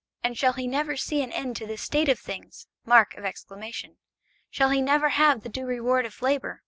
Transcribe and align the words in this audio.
And 0.23 0.35
shall 0.35 0.53
he 0.53 0.65
never 0.65 0.97
see 0.97 1.21
an 1.21 1.31
end 1.31 1.55
to 1.57 1.67
this 1.67 1.83
state 1.83 2.09
of 2.09 2.17
things! 2.17 2.65
Shall 4.49 4.69
he 4.71 4.81
never 4.81 5.09
have 5.09 5.41
the 5.41 5.47
due 5.49 5.67
reward 5.67 6.07
of 6.07 6.23
labour! 6.23 6.59